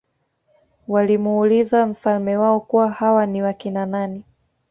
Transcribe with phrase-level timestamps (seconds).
[0.87, 4.23] walimuuliza mfalme wao kuwa hawa ni wakina nani